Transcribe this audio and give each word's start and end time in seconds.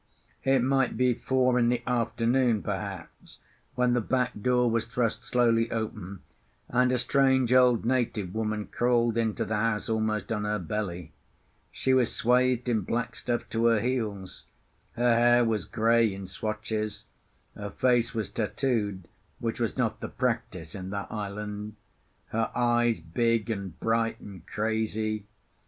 It 0.43 0.63
might 0.63 0.97
be 0.97 1.13
four 1.13 1.59
in 1.59 1.69
the 1.69 1.83
afternoon, 1.85 2.63
perhaps, 2.63 3.37
when 3.75 3.93
the 3.93 4.01
back 4.01 4.31
door 4.41 4.67
was 4.67 4.87
thrust 4.87 5.23
slowly 5.23 5.69
open, 5.69 6.21
and 6.69 6.91
a 6.91 6.97
strange 6.97 7.53
old 7.53 7.85
native 7.85 8.33
woman 8.33 8.65
crawled 8.65 9.15
into 9.15 9.45
the 9.45 9.57
house 9.57 9.89
almost 9.89 10.31
on 10.31 10.43
her 10.43 10.57
belly. 10.57 11.11
She 11.71 11.93
was 11.93 12.11
swathed 12.11 12.67
in 12.67 12.81
black 12.81 13.15
stuff 13.15 13.47
to 13.51 13.65
her 13.67 13.79
heels; 13.79 14.43
her 14.93 15.15
hair 15.15 15.45
was 15.45 15.65
grey 15.65 16.11
in 16.11 16.25
swatches; 16.25 17.05
her 17.53 17.69
face 17.69 18.15
was 18.15 18.31
tattooed, 18.31 19.07
which 19.37 19.59
was 19.59 19.77
not 19.77 19.99
the 19.99 20.09
practice 20.09 20.73
in 20.73 20.89
that 20.89 21.11
island; 21.11 21.75
her 22.29 22.49
eyes 22.55 22.99
big 22.99 23.51
and 23.51 23.79
bright 23.79 24.19
and 24.19 24.47
crazy. 24.47 25.27